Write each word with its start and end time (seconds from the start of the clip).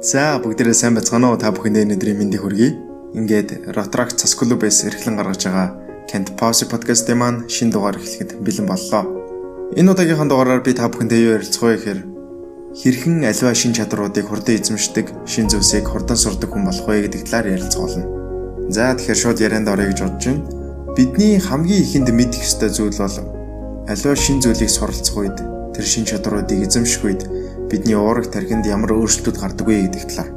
За 0.00 0.40
бүгдээрээ 0.40 0.72
сайн 0.72 0.96
байцгаана 0.96 1.28
уу? 1.28 1.36
Та 1.36 1.52
бүхэндээ 1.52 1.84
өнөөдрийн 1.84 2.16
мэндийг 2.16 2.40
хүргэе. 2.40 2.72
Ингээд 3.20 3.76
Rotrack 3.76 4.16
цас 4.16 4.32
клубээс 4.32 4.88
эрхлэн 4.88 5.20
гаргаж 5.20 5.44
байгаа 5.44 5.76
Kent 6.08 6.40
Pause 6.40 6.64
podcast-ийн 6.72 7.20
маань 7.20 7.44
шинэ 7.52 7.76
дугаар 7.76 8.00
эхлэхэд 8.00 8.40
бэлэн 8.40 8.64
боллоо. 8.64 9.04
Энэ 9.76 9.92
удаагийнхаа 9.92 10.24
дугаараар 10.24 10.64
би 10.64 10.72
та 10.72 10.88
бүхэндээ 10.88 11.20
юу 11.20 11.36
ярилцах 11.36 11.60
вэ 11.68 11.76
гэхээр 11.76 12.00
хэрхэн 12.80 13.28
аливаа 13.28 13.52
шин 13.52 13.76
чадруудыг 13.76 14.24
хурдан 14.24 14.56
эзэмшдэг, 14.56 15.06
шин 15.28 15.52
зүйлсийг 15.52 15.84
хурдан 15.84 16.16
сурдаг 16.16 16.48
хүн 16.48 16.64
болох 16.64 16.88
вэ 16.88 17.04
гэдэг 17.04 17.20
талаар 17.28 17.60
ярилцах 17.60 17.84
болно. 17.84 18.08
За 18.72 18.96
тэгэхээр 18.96 19.20
шууд 19.20 19.38
ярианд 19.44 19.68
орё 19.68 19.84
гэж 19.84 20.00
бодож 20.00 20.24
байна. 20.24 20.48
Бидний 20.96 21.36
хамгийн 21.36 21.84
ихэнд 21.84 22.08
мэдэх 22.08 22.40
ёстой 22.40 22.72
зүйл 22.72 22.96
бол 22.96 23.16
аливаа 23.84 24.16
шин 24.16 24.40
зүйлийг 24.40 24.72
суралцах 24.72 25.16
үед 25.20 25.36
тэр 25.76 25.84
шин 25.84 26.08
чадруудыг 26.08 26.64
эзэмших 26.64 27.04
үед 27.04 27.22
бидний 27.70 27.94
уурах 27.94 28.28
тархинд 28.34 28.66
ямар 28.66 28.92
өөрчлөлтүүд 28.98 29.38
гардаг 29.38 29.66
вэ 29.66 29.86
гэдэг 29.86 30.04
талаар. 30.10 30.30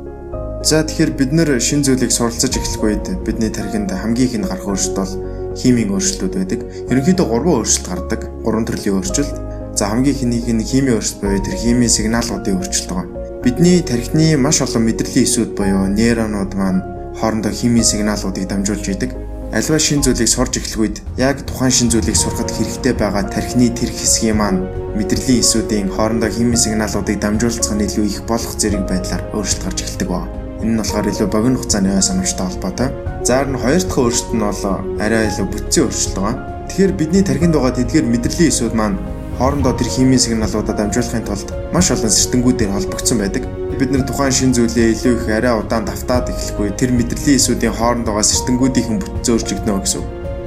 За 0.64 0.80
тэгэхээр 0.86 1.12
бид 1.18 1.32
нэр 1.34 1.50
шин 1.60 1.84
зүйлийг 1.84 2.14
суралцаж 2.14 2.56
эхлэх 2.56 2.84
үед 2.86 3.06
бидний 3.26 3.50
тархинд 3.50 3.92
хамгийн 3.92 4.30
их 4.30 4.38
нь 4.38 4.48
гарах 4.48 4.70
өөрчлөлт 4.70 4.96
бол 4.96 5.14
химийн 5.58 5.92
өөрчлөлтүүд 5.92 6.34
байдаг. 6.40 6.62
Ерөнхийдөө 6.88 7.26
гурван 7.28 7.60
өөрчлөлт 7.60 7.90
гардаг. 7.90 8.22
Гурван 8.46 8.66
төрлийн 8.70 8.96
өөрчлөлт. 8.96 9.36
За 9.76 9.90
хамгийн 9.90 10.16
ихнийх 10.16 10.48
нь 10.48 10.64
химийн 10.64 10.96
өөрчлөлт 11.02 11.20
буюу 11.20 11.42
тэр 11.44 11.58
химийн 11.58 11.92
сигналуудын 11.92 12.56
өөрчлөлт 12.62 12.90
байгаа. 12.94 13.08
Бидний 13.44 13.82
тархины 13.84 14.38
маш 14.38 14.62
олон 14.64 14.88
мэдрэлийн 14.88 15.28
эсүүд 15.28 15.52
буюу 15.58 15.90
нейронууд 15.92 16.54
маань 16.56 16.86
хоорондоо 17.20 17.52
химийн 17.52 17.84
сигналуудыг 17.84 18.48
дамжуулж 18.48 18.88
идэг 18.88 19.12
альва 19.54 19.78
шин 19.78 20.02
зүйлийг 20.02 20.30
сурж 20.34 20.58
эхлэх 20.58 20.82
үед 20.82 20.98
яг 21.22 21.46
тухайн 21.46 21.70
шин 21.70 21.90
зүйлийг 21.94 22.18
сурахад 22.18 22.50
хэрэгтэй 22.50 22.94
байгаа 22.98 23.30
тархины 23.30 23.70
тэр 23.70 23.94
хэсгийн 23.94 24.42
маань 24.42 24.66
мэдрэлийн 24.98 25.46
эсүүдийн 25.46 25.94
хоорондоо 25.94 26.30
химийн 26.34 26.58
сигналуудыг 26.58 27.22
дамжуулцах 27.22 27.78
нь 27.78 27.86
илүү 27.86 28.06
их 28.10 28.26
болох 28.26 28.58
зэрэг 28.58 28.90
байдлаар 28.90 29.22
өөрчлөлт 29.38 29.62
гарч 29.62 29.80
эхэлдэг 29.86 30.10
ба. 30.10 30.26
Энэ 30.58 30.74
нь 30.74 30.80
болохоор 30.82 31.06
илүү 31.06 31.28
богино 31.30 31.58
хугацааны 31.62 31.94
ой 31.94 32.02
санамжтай 32.02 32.46
холбоотой. 32.50 32.90
За 33.22 33.34
харин 33.38 33.62
хоёр 33.62 33.82
дахь 33.86 34.02
өөрчлөлт 34.02 34.34
нь 34.34 34.42
бол 34.42 34.64
арай 35.06 35.24
илүү 35.30 35.48
бүтцийн 35.54 35.86
өөрчлөлт 35.86 36.18
байгаа. 36.18 36.36
Тэгэхээр 36.74 36.94
бидний 36.98 37.22
тархинд 37.22 37.54
байгаа 37.54 37.78
тэдгээр 37.78 38.06
мэдрэлийн 38.10 38.50
эсүүд 38.50 38.74
маань 38.74 38.98
хоорондоо 39.38 39.74
тэр 39.78 39.90
химийн 39.94 40.18
сигналуудаа 40.18 40.74
дамжуулахын 40.74 41.30
тулд 41.30 41.50
маш 41.70 41.94
олон 41.94 42.10
сэртэнгүүдээр 42.10 42.74
холбогдсон 42.74 43.22
байдаг 43.22 43.46
бид 43.80 43.92
нар 43.92 44.04
тухайн 44.08 44.32
шин 44.32 44.52
зүйлээ 44.54 44.94
илүү 44.94 45.14
их 45.18 45.28
арай 45.30 45.54
удаан 45.58 45.86
давтаад 45.86 46.30
эхлэхгүй 46.30 46.74
тэр 46.80 46.92
мэдрэлийн 46.94 47.40
эсүүдийн 47.40 47.74
хооронд 47.74 48.08
байгаа 48.08 48.26
сэртэнгүүдийн 48.26 49.00
бүтцөө 49.02 49.34
өөрчлөгдөнө 49.34 49.82
гэсэн. 49.84 50.04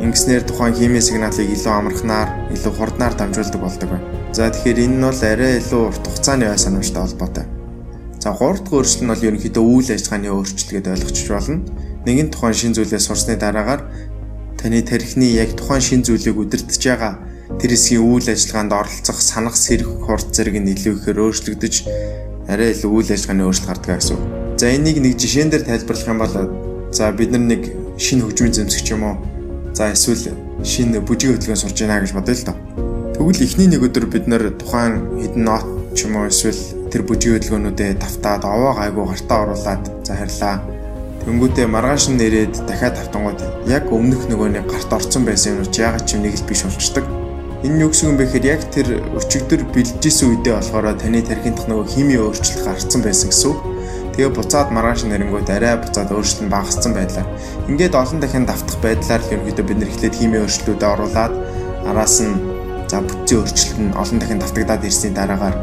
Ингэснээр 0.07 0.45
тухайн 0.45 0.75
химийн 0.77 1.05
сигналыг 1.05 1.49
илүү 1.57 1.73
амархнаар, 1.73 2.29
илүү 2.55 2.73
хурднаар 2.77 3.15
дамжуулдаг 3.17 3.61
болдог 3.61 3.89
байна. 3.91 4.07
За 4.37 4.51
тэгэхээр 4.53 4.83
энэ 4.85 4.97
нь 4.97 5.07
бол 5.09 5.23
арай 5.25 5.53
илүү 5.61 5.83
урт 5.89 6.05
хугацааны 6.05 6.45
ой 6.53 6.59
санамжтай 6.61 7.03
холбоотой. 7.03 7.47
За 8.21 8.31
гурав 8.37 8.61
дахь 8.61 8.77
өөрчлөлт 8.77 9.03
нь 9.03 9.11
бол 9.11 9.27
ерөнхийдөө 9.27 9.65
үйл 9.65 9.89
ажиллагааны 9.97 10.29
өөрчлөлт 10.37 10.71
гэдээ 10.77 10.95
ойлгочих 11.01 11.29
болно. 11.33 11.65
Нэгэн 12.05 12.29
тухайн 12.31 12.57
шин 12.59 12.73
зүйлээ 12.77 13.01
сурсны 13.01 13.35
дараагаар 13.41 13.83
таны 14.61 14.83
тархины 14.83 15.27
яг 15.33 15.57
тухайн 15.57 15.81
шин 15.81 16.03
зүйлийг 16.05 16.37
удирдах 16.37 16.77
байгаа 16.77 17.15
тэр 17.55 17.71
хэсгийн 17.71 18.03
үйл 18.03 18.27
ажиллагаанд 18.27 18.73
оролцох 18.75 19.19
санах 19.23 19.57
сэрэх 19.57 19.87
хурд 20.05 20.35
зэрэг 20.35 20.59
нь 20.59 20.75
илүү 20.75 20.95
ихээр 20.99 21.23
өөрчлөгдөж 21.23 21.75
арай 22.49 22.71
илүү 22.73 22.91
үйл 22.91 23.11
ажиллагааны 23.11 23.45
өөрчлөлт 23.47 23.71
гардаг 23.71 23.99
гэсэн. 23.99 24.19
За 24.57 24.71
энийг 24.71 25.03
нэг 25.03 25.19
жишээн 25.19 25.51
дээр 25.51 25.67
тайлбарлах 25.67 26.07
юм 26.07 26.19
бол 26.23 26.35
за 26.95 27.11
бид 27.11 27.31
нар 27.35 27.43
нэг 27.43 27.63
шинэ 27.99 28.23
хөгжмийн 28.23 28.55
зэмсэгч 28.55 28.87
юм 28.95 29.03
уу? 29.03 29.17
За 29.75 29.91
эсвэл 29.91 30.31
шинэ 30.63 31.03
бүжгийн 31.03 31.35
хөтөлбөрөөр 31.35 31.61
сурж 31.61 31.79
байна 31.83 32.01
гэж 32.01 32.15
бодъё 32.15 32.35
л 32.39 32.47
доо. 32.47 32.57
Тэгвэл 33.19 33.43
эхний 33.43 33.67
нэг 33.67 33.83
өдөр 33.83 34.07
бид 34.07 34.31
нар 34.31 34.55
тухайн 34.55 35.19
хідэн 35.19 35.43
нот 35.43 35.67
ч 35.99 36.07
юм 36.07 36.23
уу 36.23 36.31
эсвэл 36.31 36.63
тэр 36.95 37.03
бүжгийн 37.03 37.43
хөтөлбөрнүүдэд 37.43 37.99
тавтаад 37.99 38.43
овоо 38.47 38.73
гайгүй 38.79 39.05
гартаа 39.11 39.39
оруулаад 39.43 39.85
за 40.07 40.15
харьлаа. 40.15 40.57
Тэнгүүдээ 41.27 41.67
маргааш 41.67 42.15
нь 42.15 42.19
нэрээд 42.23 42.55
дахиад 42.71 42.95
тавтангууд 42.95 43.41
яг 43.67 43.91
өмнөх 43.91 44.31
нөгөө 44.31 44.49
нэг 44.55 44.65
гарт 44.71 44.95
орцсон 44.95 45.27
байсан 45.27 45.59
юм 45.59 45.67
уу? 45.67 45.75
Яг 45.75 45.99
ч 46.06 46.15
юм 46.15 46.23
нэг 46.23 46.39
л 46.39 46.47
биш 46.47 46.62
болчдөг 46.62 47.16
Энэ 47.66 47.82
юу 47.82 47.91
гэсэн 47.91 48.15
юм 48.15 48.16
бэ 48.16 48.31
гэхээр 48.31 48.47
яг 48.47 48.62
тэр 48.71 49.03
өчигдөр 49.19 49.66
бэлжижсэн 49.75 50.38
үедээ 50.38 50.54
болохоор 50.54 50.94
таны 51.03 51.19
тархинд 51.19 51.66
нөгөө 51.66 51.87
химийн 51.99 52.22
өөрчлөлт 52.22 52.62
гарцсан 52.62 53.03
байсан 53.03 53.34
гэсэн 53.34 53.50
үг. 53.50 53.59
Тэгээ 54.15 54.31
буцаад 54.38 54.71
маргааш 54.71 55.03
нэрэнгүүд 55.10 55.50
арай 55.50 55.75
буцаад 55.82 56.15
өөрчлөлт 56.15 56.47
нь 56.47 56.55
багассан 56.55 56.94
байлаа. 56.94 57.26
Ингээд 57.66 57.99
олон 57.99 58.22
дахин 58.22 58.47
давтах 58.47 58.78
байдлаар 58.78 59.19
л 59.19 59.32
ерөнхийдөө 59.34 59.66
бид 59.66 59.78
нэр 59.82 59.91
эхлээд 59.91 60.15
химийн 60.15 60.47
өөрчлөлтүүдэд 60.47 60.93
оруулаад 60.94 61.34
араас 61.91 62.16
нь 62.22 62.38
за 62.87 63.03
бүтцийн 63.03 63.38
өөрчлөлт 63.43 63.78
нь 63.82 63.97
олон 63.99 64.19
дахин 64.22 64.38
давтагдаад 64.38 64.87
ирсний 64.87 65.10
дараагаар 65.10 65.56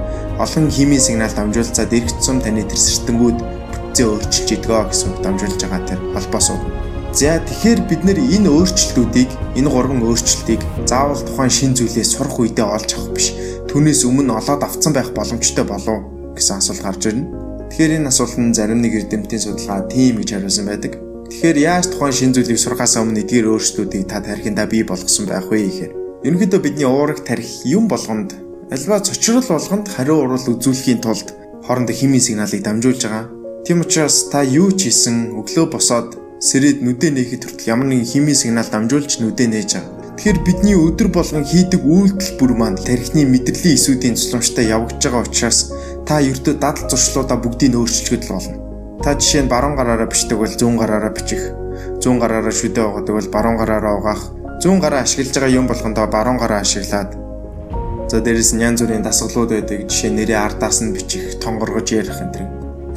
олон 0.43 0.67
химийн 0.67 0.99
сигнал 0.99 1.31
дамжуулцаад 1.31 1.87
эргэцсэн 1.87 2.43
таны 2.43 2.67
тэр 2.67 2.81
сэртэнгүүд 2.83 3.37
бүтцээ 3.39 4.05
өөрчилж 4.11 4.49
идэгөө 4.59 4.91
гэсэн 4.91 5.07
үг 5.07 5.19
дамжуулж 5.23 5.59
байгаа 5.63 5.81
тэр 5.87 5.99
холбоос 6.11 6.51
үг. 6.51 6.92
За 7.13 7.37
тэгэхээр 7.37 7.79
бид 7.85 8.01
нэр 8.09 8.17
энэ 8.17 8.49
өөрчлөлтүүдийг 8.49 9.29
энэ 9.53 9.69
гурван 9.69 10.01
өөрчлөлтийг 10.01 10.65
заавал 10.89 11.21
тухайн 11.21 11.53
шин 11.53 11.77
зүйлээ 11.77 12.01
сурах 12.01 12.41
үедээ 12.41 12.65
олж 12.65 12.89
авах 12.97 13.13
биш. 13.13 13.37
Түүнээс 13.69 14.01
өмнө 14.09 14.33
олоод 14.33 14.65
авцсан 14.65 14.97
байх 14.97 15.13
боломжтой 15.13 15.61
болов 15.61 16.09
гэсэн 16.33 16.57
асуулт 16.57 16.81
гарч 16.81 17.13
ирнэ. 17.13 17.29
Тэгэхээр 17.69 18.01
энэ 18.01 18.09
асуулт 18.09 18.33
нь 18.41 18.57
зарим 18.57 18.81
нэг 18.81 18.97
эрдэмтдийн 18.97 19.45
судалгаа 19.45 19.85
тийм 19.93 20.25
гэж 20.25 20.29
хариулсан 20.41 20.65
байдаг. 20.65 20.97
Тэгэхээр 21.29 21.57
яаж 21.61 21.85
тухайн 21.93 22.17
шин 22.17 22.33
зүйлийг 22.33 22.57
сурахаас 22.57 22.97
өмнө 22.97 23.21
эдгээр 23.21 23.45
өөрчлөлтүүдийг 23.45 24.09
та 24.09 24.17
тархиндаа 24.17 24.65
бий 24.65 24.81
болгосон 24.81 25.29
байх 25.29 25.45
вэ 25.53 25.69
гэхээр 25.69 25.91
ерөнхийдөө 26.25 26.61
бидний 26.65 26.89
уурах 26.89 27.21
тархи 27.21 27.69
юм 27.69 27.85
болгонд 27.85 28.33
альва 28.73 28.97
цочрол 29.05 29.45
болгонд 29.45 29.85
хариу 29.85 30.17
урал 30.25 30.49
үзүүлэхийн 30.49 30.97
тулд 31.05 31.29
хоорондоо 31.61 31.93
химийн 31.93 32.25
сигналыг 32.25 32.65
дамжуулж 32.65 33.05
байгаа. 33.05 33.29
Тийм 33.69 33.85
учраас 33.85 34.33
та 34.33 34.41
юу 34.41 34.73
ч 34.73 34.89
хийсэн 34.89 35.37
өглөө 35.37 35.69
босоод 35.69 36.22
сэрээд 36.43 36.83
нүдэ 36.83 37.07
нээхэд 37.15 37.43
хүртэл 37.47 37.71
ямар 37.71 37.87
нэгэн 37.87 38.03
химийн 38.03 38.35
сигнал 38.35 38.67
дамжуулж 38.67 39.23
нүдэ 39.23 39.47
нээж 39.47 39.79
байгаа. 39.79 39.91
Тэгэхээр 40.19 40.39
бидний 40.43 40.75
өдөр 40.75 41.07
болгон 41.07 41.47
хийдэг 41.47 41.79
үйлдэл 41.87 42.35
бүр 42.35 42.51
маань 42.59 42.75
тархины 42.75 43.23
мэдрэлийн 43.31 43.79
эсүүдийн 43.79 44.19
цуламжтай 44.19 44.67
явагдаж 44.67 44.99
байгаа 45.07 45.23
учраас 45.23 45.71
та 46.03 46.19
ердөө 46.19 46.59
дадал 46.59 46.83
зуршлуудаа 46.91 47.39
бүгдийг 47.39 47.79
өөрчилгöd 47.79 48.27
л 48.27 48.33
болно. 48.35 48.59
Та 48.99 49.15
жишээ 49.15 49.47
нь 49.47 49.51
баруун 49.51 49.79
гараараа 49.79 50.11
бичдэг 50.11 50.35
бол 50.35 50.51
зүүн 50.51 50.75
гараараа 50.75 51.15
бичих, 51.15 51.43
зүүн 52.03 52.19
гараараа 52.19 52.51
шүдэ 52.51 52.81
угаадаг 52.91 53.15
бол 53.15 53.29
баруун 53.31 53.57
гараараа 53.63 53.93
угаах, 54.03 54.23
зүүн 54.59 54.83
гараа 54.83 55.07
ашиглаж 55.07 55.31
байгаа 55.31 55.57
юм 55.63 55.67
болгондоо 55.71 56.11
баруун 56.11 56.43
гараа 56.43 56.59
ашиглаад 56.59 57.15
За 58.11 58.19
дээрэс 58.19 58.51
нь 58.53 58.61
янз 58.61 58.83
бүрийн 58.83 59.01
дасгалууд 59.01 59.49
байдаг. 59.55 59.87
Жишээ 59.87 60.11
нэрээ 60.11 60.37
ардаас 60.37 60.83
нь 60.83 60.91
бичих, 60.91 61.39
тонгоргож 61.39 61.87
ярих 61.87 62.19
энэ 62.19 62.35
төр. 62.35 62.47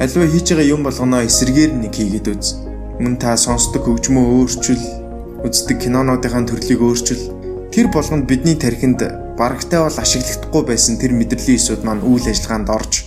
Аливаа 0.03 0.27
хийж 0.29 0.47
байгаа 0.51 0.67
юм 0.67 0.83
болгоноо 0.83 1.25
эсэргээр 1.25 1.71
нэг 1.73 1.95
хийгээд 1.95 2.27
үз 2.27 2.66
мөн 2.97 3.17
та 3.21 3.37
сонсдог 3.37 3.85
хөгжмөө 3.85 4.25
өөрчил, 4.41 4.81
үздэг 5.45 5.77
кинонуудын 5.85 6.49
төрлийг 6.49 6.81
өөрчил. 6.81 7.21
Тэр 7.69 7.93
болгонд 7.93 8.25
бидний 8.25 8.57
тархинд 8.57 9.05
барагтай 9.37 9.83
бол 9.85 9.93
ашиглагдахгүй 10.01 10.63
байсан 10.65 10.97
тэр 10.97 11.13
мэдрэлийн 11.13 11.61
эсүүд 11.61 11.85
маань 11.85 12.01
үйл 12.01 12.25
ажиллагаанд 12.25 12.73
орж 12.73 13.05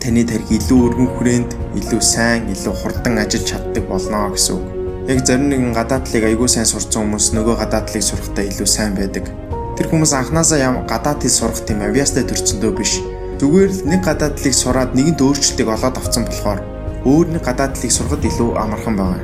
таны 0.00 0.24
тархи 0.24 0.56
илүү 0.56 0.80
өргөн 0.88 1.10
хүрээнд, 1.18 1.50
илүү 1.82 2.00
сайн, 2.00 2.48
илүү 2.54 2.74
хурдан 2.80 3.20
ажиллаж 3.20 3.44
чаддаг 3.50 3.84
болно 3.90 4.30
гэсэн 4.32 4.56
үг. 4.56 4.64
Яг 5.10 5.20
зарим 5.26 5.50
нэгэн 5.50 5.74
гадаадлыг 5.76 6.24
аягүй 6.24 6.48
сайн 6.48 6.68
сурцсан 6.68 7.04
хүмүүс 7.04 7.34
нөгөө 7.36 7.56
гадаадлыг 7.60 8.04
сурахдаа 8.06 8.44
илүү 8.46 8.68
сайн 8.70 8.94
байдаг. 8.96 9.28
Тэр 9.76 9.86
хүмүүс 9.92 10.12
анханасаа 10.16 10.58
ям 10.62 10.80
гадаад 10.88 11.20
хэл 11.20 11.36
сурах 11.36 11.60
тийм 11.66 11.84
авьяастай 11.84 12.24
төрцөндөө 12.24 12.72
биш. 12.78 13.02
Зүгээр 13.42 13.70
л 13.70 13.82
нэг 13.92 14.00
гадаадлыг 14.06 14.54
сураад 14.54 14.96
нэгэнт 14.96 15.20
өөрчлөлтийг 15.20 15.68
олоод 15.68 16.00
авсан 16.00 16.24
болохоор 16.24 16.75
өөр 17.06 17.38
нэг 17.38 17.42
гадаадлыг 17.46 17.92
сурахад 17.94 18.24
илүү 18.26 18.58
амархан 18.58 18.96
байна. 18.98 19.22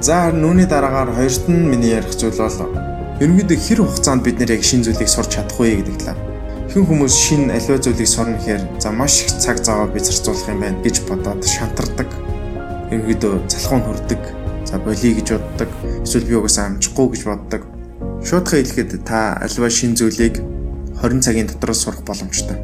За 0.00 0.24
харин 0.24 0.40
үүний 0.48 0.64
дараагаар 0.64 1.12
хоёрт 1.12 1.44
нь 1.52 1.68
миний 1.68 1.92
ярих 1.92 2.16
зүйл 2.16 2.32
бол 2.32 2.72
ерөнхийдөө 3.20 3.58
хэр 3.60 3.80
хугацаанд 3.84 4.24
бид 4.24 4.40
нэр 4.40 4.56
яг 4.56 4.64
шин 4.64 4.80
зүйлийг 4.80 5.10
сурч 5.12 5.36
чадах 5.36 5.60
вэ 5.60 5.84
гэдэг 5.84 5.96
талаар. 6.00 6.20
Хэн 6.72 6.88
хүмүүс 6.88 7.12
шин 7.12 7.52
аливаа 7.52 7.76
зүйлийг 7.76 8.08
сурна 8.08 8.40
гэхээр 8.40 8.62
за 8.80 8.88
маш 8.88 9.28
их 9.28 9.36
цаг 9.36 9.60
зав 9.60 9.92
бид 9.92 10.08
зарцуулах 10.08 10.48
юм 10.48 10.64
байна 10.64 10.80
гэж 10.80 10.96
бодоод 11.04 11.44
шантардаг. 11.44 12.08
Ерөнхийдөө 12.88 13.34
залхуун 13.52 13.84
хүрдэг. 13.84 14.22
За 14.64 14.80
болиё 14.80 15.12
гэж 15.20 15.28
боддог. 15.36 15.70
Эсвэл 16.00 16.24
би 16.24 16.34
угаасаа 16.40 16.72
амжихгүй 16.72 17.06
гэж 17.12 17.22
боддог. 17.28 17.62
Шуудхан 18.24 18.64
хэлэхэд 18.64 19.04
та 19.04 19.36
аливаа 19.44 19.68
шин 19.68 19.92
зүйлийг 19.92 20.40
20 21.04 21.20
цагийн 21.20 21.52
дотор 21.52 21.76
сурах 21.76 22.00
боломжтой. 22.00 22.56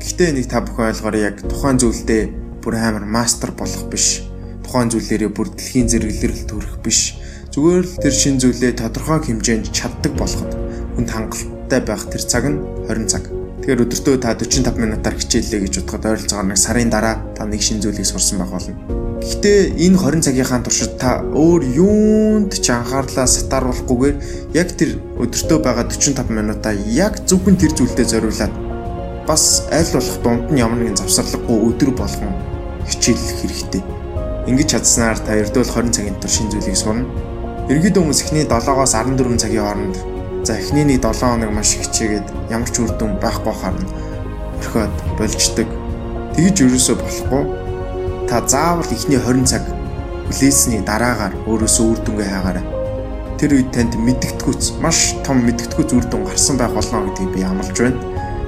Гэхдээ 0.00 0.32
нэг 0.32 0.48
та 0.48 0.64
бүхэн 0.64 0.96
ойлгоорой 0.96 1.28
яг 1.28 1.36
тухайн 1.44 1.76
зүйлдээ 1.76 2.47
бүр 2.68 2.76
амар 2.76 3.08
мастер 3.08 3.48
болох 3.56 3.88
биш. 3.88 4.20
Тухайн 4.60 4.92
зүйлээрээ 4.92 5.32
бүр 5.32 5.48
дэлхийн 5.56 5.88
зэрэглэрэл 5.88 6.44
төрөх 6.44 6.76
биш. 6.84 7.16
Зүгээр 7.48 7.80
л 7.80 7.96
тэр 7.96 8.12
шин 8.12 8.36
зүйлээ 8.36 8.76
тодорхой 8.76 9.24
хэмжээнд 9.24 9.72
чаддаг 9.72 10.12
болоход 10.20 10.52
хүнд 10.92 11.08
хангалттай 11.08 11.80
байх 11.80 12.04
тэр 12.12 12.20
цаг 12.28 12.44
нь 12.44 12.60
20 12.84 13.08
цаг. 13.08 13.24
Тэгэхээр 13.64 13.88
өдөртөө 13.88 14.16
та 14.20 14.36
45 14.36 14.84
минутаар 14.84 15.16
хичээллээ 15.16 15.60
гэж 15.64 15.74
бодоход 15.80 16.04
ойролцоогоор 16.12 16.48
нэг 16.52 16.60
сарын 16.60 16.92
дараа 16.92 17.16
та 17.32 17.48
нэг 17.48 17.64
шин 17.64 17.80
зүйлийг 17.80 18.04
сурсан 18.04 18.36
байх 18.36 18.52
болно. 18.52 18.76
Гэхдээ 19.24 19.60
энэ 19.88 19.96
20 20.04 20.28
цагийнхаа 20.28 20.60
туршид 20.60 20.92
та 21.00 21.24
өөр 21.24 21.62
юунд 21.72 22.52
ч 22.52 22.68
анхаарлаа 22.68 23.24
сатааруулахгүйгээр 23.24 24.16
яг 24.52 24.68
тэр 24.76 25.00
өдөртөө 25.16 25.58
байгаа 25.64 25.88
45 25.88 26.36
минутаа 26.36 26.76
яг 26.92 27.16
зөвхөн 27.24 27.56
тэр 27.56 27.72
зүйлдээ 27.72 28.12
зориулаад 28.12 28.52
бас 29.24 29.64
аль 29.72 29.88
болох 29.96 30.16
дунд 30.20 30.52
нь 30.52 30.60
ямар 30.60 30.84
нэгэн 30.84 31.00
завсарлаггүй 31.00 31.56
өдөр 31.72 31.96
болгон 31.96 32.57
хичээллэх 32.88 33.38
хэрэгтэй. 33.44 33.82
Ингэж 34.48 34.68
чадсанаар 34.72 35.18
та 35.20 35.36
ердөөл 35.36 35.68
20 35.68 35.92
цагийн 35.92 36.16
дотор 36.16 36.32
шин 36.32 36.48
зүйлийг 36.48 36.76
сурна. 36.76 37.04
Ерөнхийдөө 37.68 38.00
хүмүүс 38.00 38.22
эхний 38.24 38.44
7-оос 38.48 38.96
14 38.96 39.36
цагийн 39.44 39.60
хооронд 39.60 39.96
за 40.48 40.56
эхний 40.56 40.88
7 40.88 41.04
хоног 41.12 41.52
маш 41.52 41.76
хичээгээд 41.76 42.26
ямар 42.48 42.70
ч 42.72 42.80
үр 42.80 42.92
дүн 42.96 43.20
байхгүй 43.20 43.52
харна. 43.52 43.84
Орхиод 44.56 44.96
болждаг. 45.20 45.68
Тэгж 46.32 46.56
ерөөсөө 46.64 46.96
болохгүй. 46.96 47.42
Та 48.32 48.40
заавал 48.48 48.88
эхний 48.88 49.20
20 49.20 49.44
цаг 49.44 49.64
хүлээсний 50.32 50.80
дараагаар 50.80 51.36
өөрөөсөө 51.44 51.86
үр 51.92 52.00
дүнгээ 52.08 52.28
хаагаарай. 52.32 52.64
Тэр 53.36 53.50
үед 53.60 53.68
танд 53.76 53.92
мэдгэдэггүйц 54.00 54.80
маш 54.80 55.12
том 55.24 55.44
мэдгэдэггүй 55.44 55.84
үр 55.92 56.06
дүн 56.08 56.24
гарсан 56.24 56.56
байх 56.56 56.72
болно 56.72 57.04
гэдгийг 57.12 57.30
би 57.36 57.44
амлаж 57.44 57.76
байна. 57.76 58.00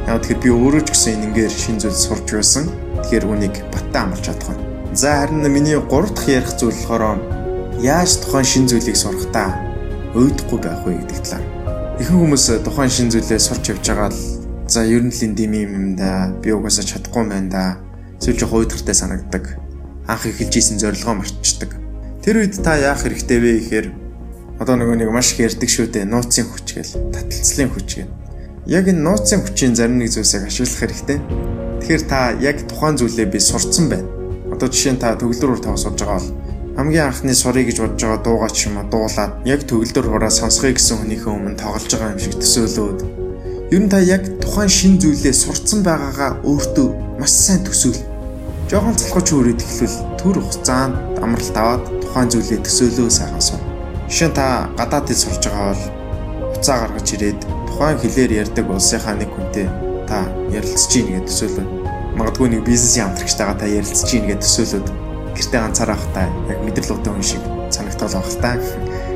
Яг 0.08 0.24
тэгэхээр 0.24 0.40
би 0.40 0.48
өөрөө 0.48 0.82
ч 0.84 0.88
гэсэн 0.96 1.12
энэгээр 1.20 1.52
шин 1.52 1.76
зүйл 1.76 1.92
сурж 1.92 2.26
байсан. 2.32 2.64
Тэгэхээр 3.04 3.28
үнийг 3.28 3.54
баттай 3.90 4.02
амлаж 4.02 4.22
чадах 4.22 4.48
байна. 4.48 4.94
За 4.94 5.20
харин 5.20 5.52
миний 5.52 5.74
3 5.74 6.14
дахь 6.14 6.28
ярих 6.28 6.56
зүйл 6.56 6.74
болохоор 6.74 7.18
яаж 7.82 8.16
тухайн 8.22 8.44
шин 8.44 8.68
зүйлийг 8.68 8.96
сурах 8.96 9.26
та 9.32 9.58
уйдахгүй 10.14 10.58
байх 10.62 10.84
вэ 10.86 10.94
гэдэг 10.94 11.18
талаар. 11.26 11.44
Ихэнх 11.98 12.20
хүмүүс 12.22 12.46
тухайн 12.64 12.90
шин 12.90 13.10
зүйлээ 13.10 13.38
сурч 13.38 13.70
явж 13.70 13.86
байгаа 13.86 14.10
л 14.10 14.20
за 14.68 14.84
ер 14.86 15.02
нь 15.02 15.10
л 15.10 15.24
энд 15.26 15.38
юм 15.38 15.52
юм 15.54 15.96
да 15.96 16.30
би 16.42 16.52
угаасаа 16.52 16.84
чадахгүй 16.86 17.26
байна 17.26 17.50
да. 17.50 17.64
Эсвэл 18.20 18.38
жоох 18.38 18.52
уйдгартай 18.52 18.94
санагддаг. 18.94 19.58
Анх 20.06 20.26
эхэлж 20.26 20.54
исэн 20.56 20.78
зорилгоо 20.78 21.14
мартчихдаг. 21.14 21.74
Тэр 22.22 22.42
үед 22.42 22.62
та 22.62 22.76
яах 22.78 23.02
хэрэгтэй 23.02 23.38
вэ 23.38 23.50
гэхээр 23.58 23.86
одоо 24.60 24.76
нөгөө 24.76 24.96
нэг 25.02 25.10
маш 25.10 25.32
их 25.32 25.40
ярддаг 25.40 25.70
шүү 25.70 25.88
дээ. 25.88 26.04
Нууцын 26.04 26.44
хүч 26.44 26.66
гэл, 26.76 26.92
таталцлын 27.14 27.70
хүч 27.72 27.88
гэл 27.96 28.12
яг 28.66 28.86
энэ 28.86 29.00
нууцын 29.00 29.40
хүчийн 29.40 29.74
зарим 29.74 29.98
нэг 29.98 30.12
зүйлсийг 30.12 30.44
ашиглах 30.44 30.78
хэрэгтэй. 30.84 31.18
Тэгэхээр 31.80 32.02
та 32.06 32.36
яг 32.44 32.56
тухайн 32.68 33.00
зүйлээ 33.00 33.26
би 33.32 33.40
сурцсан 33.40 33.88
байна. 33.88 34.08
Одоо 34.52 34.68
жишээ 34.68 34.94
нь 34.94 35.02
та 35.02 35.16
төгөлдөр 35.16 35.56
ур 35.56 35.60
тавс 35.64 35.82
сурж 35.88 35.98
байгаа 36.04 36.20
бол 36.20 36.30
хамгийн 36.76 37.08
анхны 37.08 37.34
сурыг 37.34 37.66
гэж 37.66 37.78
бодож 37.80 38.00
байгаа 38.04 38.20
дуугаа 38.24 38.50
ч 38.52 38.68
юм 38.68 38.76
уу 38.78 38.86
дуулаад 38.92 39.32
яг 39.44 39.60
төгөлдөр 39.66 40.06
ураа 40.12 40.30
сонсхыг 40.30 40.76
гэсэн 40.76 40.96
хүнийхээ 41.02 41.32
өмнө 41.32 41.58
тоглож 41.58 41.92
байгаа 41.92 42.14
юм 42.14 42.20
шиг 42.20 42.34
төсөөлөөд 42.38 42.98
ер 43.74 43.80
нь 43.84 43.90
та 43.90 43.98
яг 44.00 44.22
тухайн 44.44 44.70
шин 44.70 44.94
зүйлээ 45.02 45.34
сурцсан 45.34 45.80
байгаагаа 45.82 46.40
өөртөө 46.46 46.88
маш 47.18 47.32
сайн 47.32 47.60
төсөөл. 47.66 48.00
Жохон 48.70 48.94
цалхаж 48.94 49.26
хүрээд 49.28 49.60
эхлвэл 49.60 49.98
төр 50.20 50.36
хугацаанд 50.40 50.94
амралт 51.24 51.56
аваад 51.58 51.84
тухайн 52.02 52.28
зүйлээ 52.30 52.60
төсөөлөө 52.64 53.08
сайхан 53.10 53.42
суун. 53.42 53.62
Жишээ 54.08 54.28
нь 54.30 54.36
та 54.38 54.70
гадаадд 54.78 55.16
сурж 55.16 55.42
байгаа 55.46 55.74
бол 55.74 55.84
хуцаа 56.54 56.76
гаргаж 56.80 57.08
ирээд 57.14 57.40
тухайн 57.68 57.98
хэлээр 57.98 58.32
ярьдаг 58.42 58.66
улсынхаа 58.70 59.14
нэг 59.18 59.30
хүнтэй 59.34 59.89
та 60.10 60.26
ярилцж 60.50 60.90
ийн 60.98 61.06
гэдэг 61.14 61.30
төсөөлөд 61.30 61.68
магадгүй 62.18 62.48
нэг 62.50 62.66
бизнесийн 62.66 63.06
хамтрагчтайгаа 63.06 63.56
та 63.56 63.70
ярилцж 63.70 64.10
ийн 64.10 64.26
гэдэг 64.26 64.42
төсөөлөд 64.42 64.86
гэртээ 65.38 65.60
ганцаараа 65.62 65.96
авахтаа 65.96 66.26
яг 66.50 66.58
мэдрэл 66.66 66.98
удаа 66.98 67.14
хүн 67.14 67.24
шиг 67.24 67.42
санагдал 67.70 68.10
байх 68.10 68.34
та. 68.42 68.58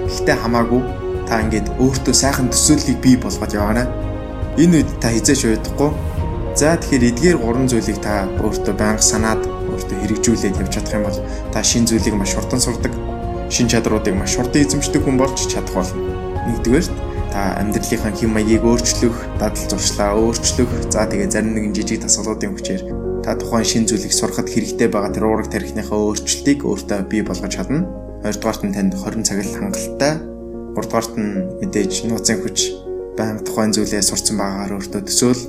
Гэхдээ 0.07 0.37
хамаагүй 0.39 0.83
та 1.29 1.43
ингээд 1.43 1.69
өөртөө 1.83 2.15
сайхан 2.15 2.49
төсөөллийг 2.55 2.99
бий 3.03 3.17
болгоод 3.19 3.53
яваарай. 3.53 3.87
Энэ 4.63 4.87
үед 4.87 4.91
та 5.03 5.11
хизээч 5.11 5.43
уйдахгүй. 5.45 5.91
За 6.55 6.79
тэгэхээр 6.79 7.09
эдгээр 7.11 7.39
гурван 7.43 7.67
зүйлийг 7.67 7.99
та 7.99 8.31
өөртөө 8.39 8.75
байнга 8.79 9.03
санаад 9.03 9.43
өөртөө 9.43 9.97
хэрэгжүүлээд 10.01 10.61
явж 10.63 10.71
чадах 10.71 10.95
юм 10.95 11.05
бол 11.11 11.19
та 11.51 11.59
шин 11.67 11.83
зүйлийг 11.89 12.15
маш 12.15 12.39
хурдан 12.39 12.63
сурдаг. 12.63 12.95
Шин 13.51 13.67
чадруудыг 13.67 14.15
маш 14.15 14.39
хурдан 14.39 14.63
эзэмшдэг 14.63 15.03
хүн 15.03 15.19
болж 15.19 15.35
чадах 15.51 15.75
болно. 15.75 15.99
Нэгдүгээр 16.47 16.87
та 17.35 17.59
амьдралынхаа 17.59 18.15
хэм 18.15 18.31
маягийг 18.31 18.63
өөрчлөх, 18.63 19.43
дадал 19.43 19.67
зуршлаа 19.67 20.15
өөрчлөх, 20.15 20.71
за 20.87 21.03
тэгээ 21.11 21.35
зарим 21.35 21.59
нэгэн 21.59 21.75
жижиг 21.75 22.07
дасгалуудын 22.07 22.55
хүчээр 22.55 22.83
та 23.27 23.35
тухайн 23.35 23.67
шин 23.67 23.85
зүйлийг 23.91 24.15
сурахад 24.15 24.47
хэрэгтэй 24.53 24.87
байгаа 24.87 25.11
тэр 25.11 25.27
уураг 25.27 25.51
тарихныхаа 25.51 25.99
өөрчлөлтийг 25.99 26.63
өөртөө 26.63 27.11
бий 27.11 27.27
болгож 27.27 27.57
чадна. 27.57 27.89
Хоёрдугаарт 28.23 28.63
нь 28.63 28.75
танд 28.77 28.93
20 28.95 29.27
цаг 29.27 29.43
хангалттай. 29.43 30.15
Гуравдугаарт 30.77 31.15
нь 31.17 31.59
мэдээж 31.65 32.07
нууцын 32.07 32.39
хүч 32.45 32.59
байнга 33.17 33.43
тухайн 33.43 33.73
зүйлээ 33.75 34.03
сурцсан 34.05 34.37
байгаагаар 34.39 34.77
өөртөө 34.77 35.03
төсөөл. 35.09 35.43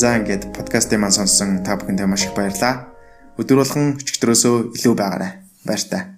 За 0.00 0.16
ингээд 0.16 0.56
подкастыг 0.56 0.98
маань 0.98 1.12
сонссон 1.12 1.62
та 1.62 1.76
бүхэндээ 1.76 2.08
маш 2.08 2.26
их 2.26 2.34
баярлалаа. 2.34 2.90
Өдөр 3.36 3.60
болгон 3.60 4.00
өчигдрөөсөө 4.00 4.74
илүү 4.74 4.94
байгаарай. 4.96 5.32
Баяр 5.68 5.84
таа. 5.86 6.17